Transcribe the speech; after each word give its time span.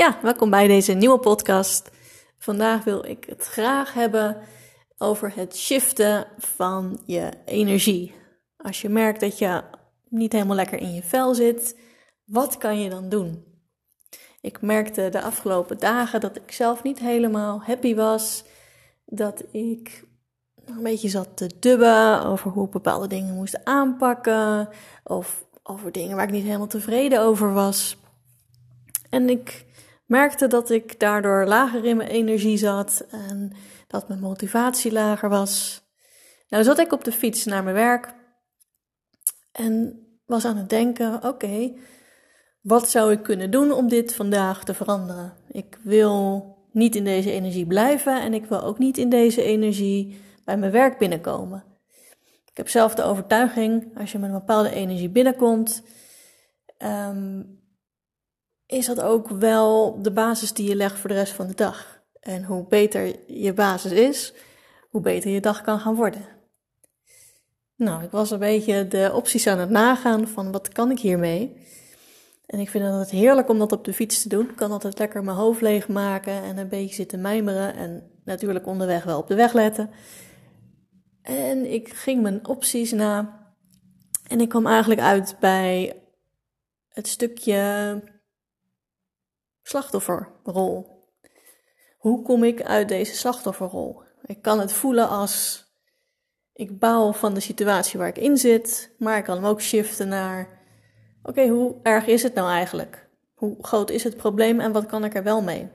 Ja, 0.00 0.18
welkom 0.22 0.50
bij 0.50 0.66
deze 0.66 0.92
nieuwe 0.92 1.18
podcast. 1.18 1.90
Vandaag 2.38 2.84
wil 2.84 3.04
ik 3.04 3.24
het 3.28 3.46
graag 3.46 3.92
hebben 3.94 4.36
over 4.98 5.32
het 5.34 5.56
shiften 5.56 6.26
van 6.38 7.00
je 7.06 7.30
energie. 7.44 8.14
Als 8.56 8.80
je 8.80 8.88
merkt 8.88 9.20
dat 9.20 9.38
je 9.38 9.62
niet 10.08 10.32
helemaal 10.32 10.56
lekker 10.56 10.78
in 10.78 10.94
je 10.94 11.02
vel 11.02 11.34
zit, 11.34 11.78
wat 12.24 12.58
kan 12.58 12.80
je 12.80 12.90
dan 12.90 13.08
doen? 13.08 13.44
Ik 14.40 14.62
merkte 14.62 15.08
de 15.08 15.22
afgelopen 15.22 15.78
dagen 15.78 16.20
dat 16.20 16.36
ik 16.36 16.52
zelf 16.52 16.82
niet 16.82 16.98
helemaal 16.98 17.62
happy 17.62 17.94
was. 17.94 18.44
Dat 19.06 19.44
ik 19.52 20.04
een 20.64 20.82
beetje 20.82 21.08
zat 21.08 21.36
te 21.36 21.50
dubben 21.58 22.24
over 22.24 22.50
hoe 22.50 22.64
ik 22.66 22.70
bepaalde 22.70 23.06
dingen 23.06 23.34
moest 23.34 23.64
aanpakken. 23.64 24.68
Of 25.04 25.46
over 25.62 25.92
dingen 25.92 26.16
waar 26.16 26.26
ik 26.26 26.32
niet 26.32 26.44
helemaal 26.44 26.66
tevreden 26.66 27.20
over 27.20 27.52
was. 27.52 27.96
En 29.10 29.28
ik 29.28 29.68
merkte 30.10 30.46
dat 30.46 30.70
ik 30.70 31.00
daardoor 31.00 31.46
lager 31.46 31.84
in 31.84 31.96
mijn 31.96 32.08
energie 32.08 32.56
zat 32.56 33.06
en 33.10 33.52
dat 33.86 34.08
mijn 34.08 34.20
motivatie 34.20 34.92
lager 34.92 35.28
was. 35.28 35.82
Nou 36.48 36.64
zat 36.64 36.78
ik 36.78 36.92
op 36.92 37.04
de 37.04 37.12
fiets 37.12 37.44
naar 37.44 37.62
mijn 37.62 37.74
werk 37.74 38.14
en 39.52 40.02
was 40.26 40.44
aan 40.44 40.56
het 40.56 40.68
denken: 40.68 41.24
oké, 41.24 41.72
wat 42.60 42.90
zou 42.90 43.12
ik 43.12 43.22
kunnen 43.22 43.50
doen 43.50 43.72
om 43.72 43.88
dit 43.88 44.14
vandaag 44.14 44.64
te 44.64 44.74
veranderen? 44.74 45.32
Ik 45.48 45.78
wil 45.82 46.44
niet 46.72 46.96
in 46.96 47.04
deze 47.04 47.30
energie 47.30 47.66
blijven 47.66 48.20
en 48.20 48.34
ik 48.34 48.44
wil 48.44 48.62
ook 48.62 48.78
niet 48.78 48.98
in 48.98 49.08
deze 49.08 49.42
energie 49.42 50.20
bij 50.44 50.56
mijn 50.56 50.72
werk 50.72 50.98
binnenkomen. 50.98 51.64
Ik 52.50 52.56
heb 52.56 52.68
zelf 52.68 52.94
de 52.94 53.02
overtuiging, 53.02 53.98
als 53.98 54.12
je 54.12 54.18
met 54.18 54.28
een 54.30 54.38
bepaalde 54.38 54.70
energie 54.70 55.08
binnenkomt, 55.08 55.82
um, 56.78 57.58
is 58.70 58.86
dat 58.86 59.00
ook 59.00 59.28
wel 59.28 59.98
de 60.02 60.12
basis 60.12 60.52
die 60.52 60.68
je 60.68 60.76
legt 60.76 60.98
voor 60.98 61.08
de 61.08 61.16
rest 61.16 61.32
van 61.32 61.46
de 61.46 61.54
dag. 61.54 62.02
En 62.20 62.44
hoe 62.44 62.66
beter 62.68 63.16
je 63.26 63.52
basis 63.52 63.92
is, 63.92 64.34
hoe 64.90 65.00
beter 65.00 65.30
je 65.30 65.40
dag 65.40 65.60
kan 65.60 65.80
gaan 65.80 65.94
worden. 65.94 66.24
Nou, 67.76 68.02
ik 68.02 68.10
was 68.10 68.30
een 68.30 68.38
beetje 68.38 68.88
de 68.88 69.10
opties 69.14 69.46
aan 69.46 69.58
het 69.58 69.70
nagaan 69.70 70.28
van 70.28 70.52
wat 70.52 70.68
kan 70.68 70.90
ik 70.90 70.98
hiermee. 70.98 71.66
En 72.46 72.58
ik 72.58 72.70
vind 72.70 72.84
het 72.84 73.10
heerlijk 73.10 73.48
om 73.48 73.58
dat 73.58 73.72
op 73.72 73.84
de 73.84 73.92
fiets 73.92 74.22
te 74.22 74.28
doen. 74.28 74.48
Ik 74.48 74.56
kan 74.56 74.72
altijd 74.72 74.98
lekker 74.98 75.24
mijn 75.24 75.36
hoofd 75.36 75.60
leegmaken 75.60 76.42
en 76.42 76.56
een 76.56 76.68
beetje 76.68 76.94
zitten 76.94 77.20
mijmeren. 77.20 77.74
En 77.74 78.10
natuurlijk 78.24 78.66
onderweg 78.66 79.04
wel 79.04 79.18
op 79.18 79.28
de 79.28 79.34
weg 79.34 79.52
letten. 79.52 79.90
En 81.22 81.72
ik 81.72 81.88
ging 81.88 82.22
mijn 82.22 82.46
opties 82.46 82.92
na. 82.92 83.38
En 84.28 84.40
ik 84.40 84.48
kwam 84.48 84.66
eigenlijk 84.66 85.00
uit 85.00 85.36
bij 85.40 86.02
het 86.88 87.08
stukje 87.08 88.02
slachtofferrol. 89.70 91.04
Hoe 91.98 92.22
kom 92.22 92.44
ik 92.44 92.62
uit 92.62 92.88
deze 92.88 93.14
slachtofferrol? 93.14 94.02
Ik 94.22 94.42
kan 94.42 94.60
het 94.60 94.72
voelen 94.72 95.08
als 95.08 95.64
ik 96.52 96.78
baal 96.78 97.12
van 97.12 97.34
de 97.34 97.40
situatie 97.40 97.98
waar 97.98 98.08
ik 98.08 98.18
in 98.18 98.36
zit, 98.36 98.94
maar 98.98 99.18
ik 99.18 99.24
kan 99.24 99.36
hem 99.36 99.44
ook 99.44 99.60
shiften 99.60 100.08
naar: 100.08 100.60
oké, 101.22 101.48
hoe 101.48 101.76
erg 101.82 102.06
is 102.06 102.22
het 102.22 102.34
nou 102.34 102.50
eigenlijk? 102.50 103.08
Hoe 103.34 103.56
groot 103.60 103.90
is 103.90 104.04
het 104.04 104.16
probleem 104.16 104.60
en 104.60 104.72
wat 104.72 104.86
kan 104.86 105.04
ik 105.04 105.14
er 105.14 105.22
wel 105.22 105.42
mee? 105.42 105.68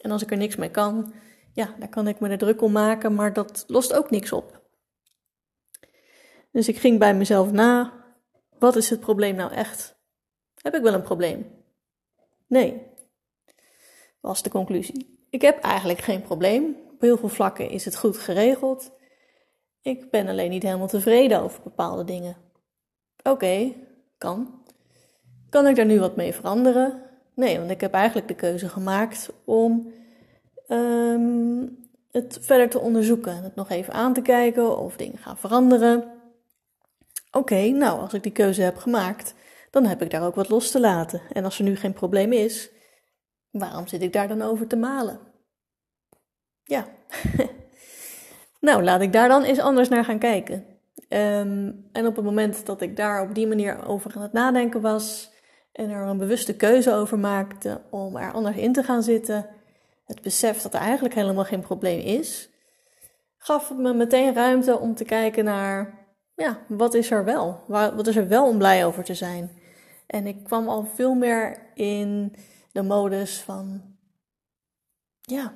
En 0.00 0.10
als 0.10 0.22
ik 0.22 0.30
er 0.30 0.36
niks 0.36 0.56
mee 0.56 0.70
kan, 0.70 1.14
ja, 1.52 1.74
dan 1.78 1.88
kan 1.88 2.08
ik 2.08 2.20
me 2.20 2.28
er 2.28 2.38
druk 2.38 2.62
om 2.62 2.72
maken, 2.72 3.14
maar 3.14 3.32
dat 3.32 3.64
lost 3.66 3.92
ook 3.92 4.10
niks 4.10 4.32
op. 4.32 4.60
Dus 6.52 6.68
ik 6.68 6.78
ging 6.78 6.98
bij 6.98 7.14
mezelf 7.14 7.52
na: 7.52 7.92
wat 8.58 8.76
is 8.76 8.90
het 8.90 9.00
probleem 9.00 9.34
nou 9.34 9.52
echt? 9.52 9.98
Heb 10.62 10.74
ik 10.74 10.82
wel 10.82 10.94
een 10.94 11.02
probleem? 11.02 11.54
Nee, 12.46 12.94
was 14.26 14.42
de 14.42 14.50
conclusie. 14.50 15.18
Ik 15.30 15.42
heb 15.42 15.62
eigenlijk 15.62 15.98
geen 15.98 16.22
probleem. 16.22 16.76
Op 16.92 17.00
heel 17.00 17.16
veel 17.16 17.28
vlakken 17.28 17.70
is 17.70 17.84
het 17.84 17.96
goed 17.96 18.18
geregeld. 18.18 18.90
Ik 19.82 20.10
ben 20.10 20.28
alleen 20.28 20.50
niet 20.50 20.62
helemaal 20.62 20.86
tevreden 20.86 21.40
over 21.40 21.62
bepaalde 21.62 22.04
dingen. 22.04 22.36
Oké, 23.22 23.72
kan. 24.18 24.62
Kan 25.50 25.66
ik 25.66 25.76
daar 25.76 25.86
nu 25.86 26.00
wat 26.00 26.16
mee 26.16 26.32
veranderen? 26.32 27.02
Nee, 27.34 27.58
want 27.58 27.70
ik 27.70 27.80
heb 27.80 27.92
eigenlijk 27.92 28.28
de 28.28 28.34
keuze 28.34 28.68
gemaakt 28.68 29.32
om 29.44 29.92
ehm, 30.66 31.66
het 32.10 32.38
verder 32.40 32.68
te 32.68 32.78
onderzoeken. 32.78 33.42
Het 33.42 33.54
nog 33.54 33.70
even 33.70 33.92
aan 33.92 34.12
te 34.12 34.22
kijken 34.22 34.78
of 34.78 34.96
dingen 34.96 35.18
gaan 35.18 35.36
veranderen. 35.36 36.04
Oké, 37.30 37.68
nou, 37.68 38.00
als 38.00 38.14
ik 38.14 38.22
die 38.22 38.32
keuze 38.32 38.62
heb 38.62 38.76
gemaakt, 38.76 39.34
dan 39.70 39.84
heb 39.84 40.02
ik 40.02 40.10
daar 40.10 40.26
ook 40.26 40.34
wat 40.34 40.48
los 40.48 40.70
te 40.70 40.80
laten. 40.80 41.20
En 41.32 41.44
als 41.44 41.58
er 41.58 41.64
nu 41.64 41.76
geen 41.76 41.92
probleem 41.92 42.32
is, 42.32 42.70
Waarom 43.58 43.86
zit 43.86 44.02
ik 44.02 44.12
daar 44.12 44.28
dan 44.28 44.42
over 44.42 44.66
te 44.66 44.76
malen? 44.76 45.20
Ja. 46.64 46.86
nou, 48.60 48.82
laat 48.82 49.00
ik 49.00 49.12
daar 49.12 49.28
dan 49.28 49.42
eens 49.42 49.58
anders 49.58 49.88
naar 49.88 50.04
gaan 50.04 50.18
kijken. 50.18 50.64
Ehm, 51.08 51.72
en 51.92 52.06
op 52.06 52.16
het 52.16 52.24
moment 52.24 52.66
dat 52.66 52.80
ik 52.80 52.96
daar 52.96 53.22
op 53.22 53.34
die 53.34 53.46
manier 53.46 53.86
over 53.86 54.12
aan 54.14 54.22
het 54.22 54.32
nadenken 54.32 54.80
was 54.80 55.34
en 55.72 55.90
er 55.90 56.06
een 56.06 56.18
bewuste 56.18 56.56
keuze 56.56 56.92
over 56.92 57.18
maakte 57.18 57.80
om 57.90 58.16
er 58.16 58.32
anders 58.32 58.56
in 58.56 58.72
te 58.72 58.82
gaan 58.82 59.02
zitten, 59.02 59.46
het 60.04 60.22
besef 60.22 60.62
dat 60.62 60.74
er 60.74 60.80
eigenlijk 60.80 61.14
helemaal 61.14 61.44
geen 61.44 61.60
probleem 61.60 62.00
is, 62.00 62.50
gaf 63.38 63.68
het 63.68 63.78
me 63.78 63.94
meteen 63.94 64.34
ruimte 64.34 64.78
om 64.78 64.94
te 64.94 65.04
kijken 65.04 65.44
naar, 65.44 66.06
ja, 66.34 66.58
wat 66.68 66.94
is 66.94 67.10
er 67.10 67.24
wel? 67.24 67.60
Wat 67.66 68.06
is 68.06 68.16
er 68.16 68.28
wel 68.28 68.48
om 68.48 68.58
blij 68.58 68.86
over 68.86 69.04
te 69.04 69.14
zijn? 69.14 69.50
En 70.06 70.26
ik 70.26 70.44
kwam 70.44 70.68
al 70.68 70.88
veel 70.94 71.14
meer 71.14 71.58
in 71.74 72.34
de 72.76 72.82
modus 72.82 73.40
van, 73.40 73.82
ja, 75.20 75.54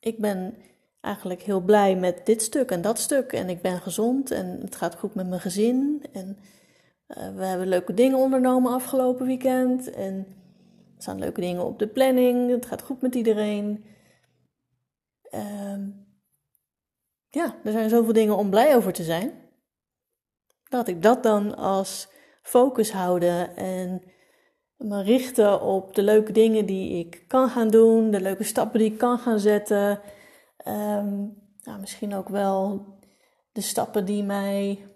ik 0.00 0.18
ben 0.18 0.56
eigenlijk 1.00 1.42
heel 1.42 1.60
blij 1.60 1.96
met 1.96 2.26
dit 2.26 2.42
stuk 2.42 2.70
en 2.70 2.80
dat 2.80 2.98
stuk. 2.98 3.32
En 3.32 3.48
ik 3.48 3.62
ben 3.62 3.80
gezond 3.80 4.30
en 4.30 4.60
het 4.60 4.76
gaat 4.76 4.96
goed 4.96 5.14
met 5.14 5.28
mijn 5.28 5.40
gezin. 5.40 6.04
En 6.12 6.38
uh, 7.08 7.36
we 7.36 7.44
hebben 7.44 7.68
leuke 7.68 7.94
dingen 7.94 8.18
ondernomen 8.18 8.72
afgelopen 8.72 9.26
weekend. 9.26 9.90
En 9.90 10.14
er 10.96 11.02
staan 11.02 11.18
leuke 11.18 11.40
dingen 11.40 11.64
op 11.64 11.78
de 11.78 11.88
planning. 11.88 12.50
Het 12.50 12.66
gaat 12.66 12.82
goed 12.82 13.00
met 13.00 13.14
iedereen. 13.14 13.84
Uh, 15.34 15.86
ja, 17.28 17.56
er 17.64 17.72
zijn 17.72 17.88
zoveel 17.88 18.12
dingen 18.12 18.36
om 18.36 18.50
blij 18.50 18.76
over 18.76 18.92
te 18.92 19.04
zijn. 19.04 19.32
Laat 20.68 20.88
ik 20.88 21.02
dat 21.02 21.22
dan 21.22 21.56
als 21.56 22.08
focus 22.42 22.92
houden 22.92 23.56
en 23.56 24.02
me 24.80 25.02
richten 25.02 25.62
op 25.62 25.94
de 25.94 26.02
leuke 26.02 26.32
dingen 26.32 26.66
die 26.66 26.98
ik 26.98 27.24
kan 27.26 27.48
gaan 27.48 27.68
doen, 27.68 28.10
de 28.10 28.20
leuke 28.20 28.44
stappen 28.44 28.78
die 28.78 28.92
ik 28.92 28.98
kan 28.98 29.18
gaan 29.18 29.38
zetten. 29.38 30.00
Um, 30.68 31.38
nou, 31.62 31.80
misschien 31.80 32.14
ook 32.14 32.28
wel 32.28 32.86
de 33.52 33.60
stappen 33.60 34.04
die 34.04 34.22
mij 34.22 34.86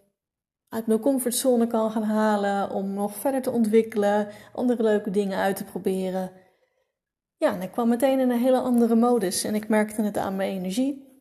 uit 0.69 0.87
mijn 0.87 1.01
comfortzone 1.01 1.67
kan 1.67 1.91
gaan 1.91 2.03
halen 2.03 2.71
om 2.71 2.93
nog 2.93 3.15
verder 3.15 3.43
te 3.43 3.51
ontwikkelen, 3.51 4.29
andere 4.53 4.83
leuke 4.83 5.11
dingen 5.11 5.39
uit 5.39 5.57
te 5.57 5.65
proberen. 5.65 6.31
Ja, 7.37 7.55
en 7.55 7.63
ik 7.63 7.71
kwam 7.71 7.89
meteen 7.89 8.21
in 8.21 8.31
een 8.31 8.39
hele 8.39 8.61
andere 8.61 8.95
modus 8.95 9.45
en 9.45 9.55
ik 9.55 9.69
merkte 9.69 10.03
het 10.03 10.17
aan 10.17 10.37
mijn 10.37 10.57
energie. 10.57 11.13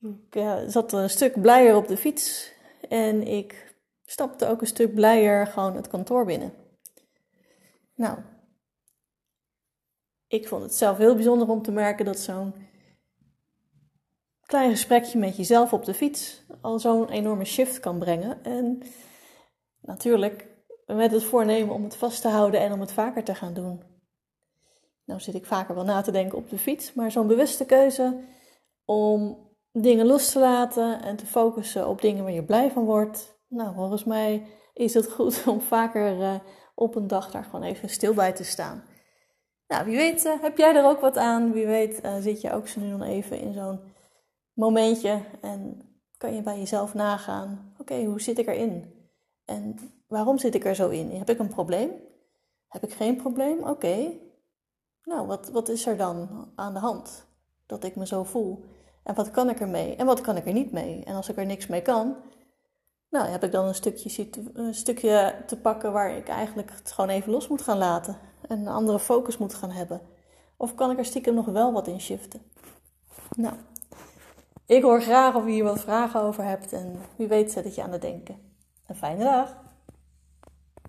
Ik 0.00 0.36
uh, 0.36 0.56
zat 0.66 0.92
een 0.92 1.10
stuk 1.10 1.40
blijer 1.40 1.76
op 1.76 1.88
de 1.88 1.96
fiets 1.96 2.52
en 2.88 3.26
ik 3.26 3.74
stapte 4.04 4.46
ook 4.46 4.60
een 4.60 4.66
stuk 4.66 4.94
blijer 4.94 5.46
gewoon 5.46 5.76
het 5.76 5.88
kantoor 5.88 6.24
binnen. 6.24 6.59
Nou, 8.00 8.18
ik 10.26 10.48
vond 10.48 10.62
het 10.62 10.74
zelf 10.74 10.96
heel 10.96 11.14
bijzonder 11.14 11.48
om 11.48 11.62
te 11.62 11.72
merken 11.72 12.04
dat 12.04 12.18
zo'n 12.18 12.54
klein 14.46 14.70
gesprekje 14.70 15.18
met 15.18 15.36
jezelf 15.36 15.72
op 15.72 15.84
de 15.84 15.94
fiets 15.94 16.42
al 16.60 16.78
zo'n 16.78 17.08
enorme 17.08 17.44
shift 17.44 17.80
kan 17.80 17.98
brengen. 17.98 18.44
En 18.44 18.82
natuurlijk 19.80 20.48
met 20.86 21.10
het 21.10 21.24
voornemen 21.24 21.74
om 21.74 21.84
het 21.84 21.96
vast 21.96 22.22
te 22.22 22.28
houden 22.28 22.60
en 22.60 22.72
om 22.72 22.80
het 22.80 22.92
vaker 22.92 23.24
te 23.24 23.34
gaan 23.34 23.54
doen. 23.54 23.82
Nou 25.04 25.20
zit 25.20 25.34
ik 25.34 25.46
vaker 25.46 25.74
wel 25.74 25.84
na 25.84 26.00
te 26.00 26.12
denken 26.12 26.38
op 26.38 26.50
de 26.50 26.58
fiets, 26.58 26.92
maar 26.92 27.10
zo'n 27.10 27.26
bewuste 27.26 27.64
keuze 27.64 28.24
om 28.84 29.38
dingen 29.72 30.06
los 30.06 30.32
te 30.32 30.38
laten 30.38 31.02
en 31.02 31.16
te 31.16 31.26
focussen 31.26 31.88
op 31.88 32.00
dingen 32.00 32.22
waar 32.22 32.32
je 32.32 32.44
blij 32.44 32.70
van 32.70 32.84
wordt. 32.84 33.38
Nou, 33.48 33.74
volgens 33.74 34.04
mij 34.04 34.46
is 34.74 34.94
het 34.94 35.10
goed 35.12 35.46
om 35.46 35.60
vaker 35.60 36.18
uh, 36.18 36.34
op 36.80 36.94
een 36.94 37.06
dag 37.06 37.30
daar 37.30 37.44
gewoon 37.44 37.62
even 37.62 37.88
stil 37.88 38.14
bij 38.14 38.32
te 38.32 38.44
staan. 38.44 38.82
Nou, 39.66 39.84
wie 39.84 39.96
weet 39.96 40.24
uh, 40.24 40.42
heb 40.42 40.58
jij 40.58 40.74
er 40.74 40.84
ook 40.84 41.00
wat 41.00 41.16
aan. 41.16 41.52
Wie 41.52 41.66
weet 41.66 42.04
uh, 42.04 42.16
zit 42.20 42.40
je 42.40 42.52
ook 42.52 42.68
zo 42.68 42.80
nu 42.80 42.90
dan 42.90 43.02
even 43.02 43.40
in 43.40 43.52
zo'n 43.52 43.80
momentje 44.52 45.20
en 45.40 45.82
kan 46.16 46.34
je 46.34 46.42
bij 46.42 46.58
jezelf 46.58 46.94
nagaan. 46.94 47.74
Oké, 47.78 48.04
hoe 48.04 48.20
zit 48.20 48.38
ik 48.38 48.46
erin? 48.46 48.94
En 49.44 49.76
waarom 50.06 50.38
zit 50.38 50.54
ik 50.54 50.64
er 50.64 50.74
zo 50.74 50.88
in? 50.88 51.10
Heb 51.10 51.30
ik 51.30 51.38
een 51.38 51.48
probleem? 51.48 51.90
Heb 52.68 52.82
ik 52.82 52.92
geen 52.92 53.16
probleem? 53.16 53.62
Oké. 53.62 54.12
Nou, 55.04 55.26
wat, 55.26 55.48
wat 55.48 55.68
is 55.68 55.86
er 55.86 55.96
dan 55.96 56.48
aan 56.54 56.72
de 56.74 56.80
hand 56.80 57.26
dat 57.66 57.84
ik 57.84 57.96
me 57.96 58.06
zo 58.06 58.24
voel? 58.24 58.64
En 59.02 59.14
wat 59.14 59.30
kan 59.30 59.48
ik 59.50 59.60
ermee? 59.60 59.96
En 59.96 60.06
wat 60.06 60.20
kan 60.20 60.36
ik 60.36 60.46
er 60.46 60.52
niet 60.52 60.72
mee? 60.72 61.04
En 61.04 61.14
als 61.14 61.28
ik 61.28 61.36
er 61.36 61.46
niks 61.46 61.66
mee 61.66 61.82
kan, 61.82 62.16
nou, 63.10 63.28
heb 63.28 63.44
ik 63.44 63.52
dan 63.52 63.66
een 63.66 63.74
stukje, 63.74 64.28
een 64.52 64.74
stukje 64.74 65.34
te 65.46 65.56
pakken 65.56 65.92
waar 65.92 66.16
ik 66.16 66.28
eigenlijk 66.28 66.70
het 66.70 66.92
gewoon 66.92 67.10
even 67.10 67.32
los 67.32 67.48
moet 67.48 67.62
gaan 67.62 67.78
laten. 67.78 68.18
En 68.48 68.58
een 68.58 68.68
andere 68.68 68.98
focus 68.98 69.38
moet 69.38 69.54
gaan 69.54 69.70
hebben. 69.70 70.00
Of 70.56 70.74
kan 70.74 70.90
ik 70.90 70.98
er 70.98 71.04
stiekem 71.04 71.34
nog 71.34 71.46
wel 71.46 71.72
wat 71.72 71.86
in 71.86 72.00
shiften? 72.00 72.42
Nou, 73.36 73.54
ik 74.66 74.82
hoor 74.82 75.02
graag 75.02 75.34
of 75.34 75.44
je 75.44 75.50
hier 75.50 75.64
wat 75.64 75.80
vragen 75.80 76.20
over 76.20 76.44
hebt 76.44 76.72
en 76.72 77.00
wie 77.16 77.28
weet 77.28 77.52
zet 77.52 77.64
het 77.64 77.74
je 77.74 77.82
aan 77.82 77.92
het 77.92 78.00
denken. 78.00 78.36
Een 78.86 78.96
fijne 78.96 79.24
dag! 79.24 79.56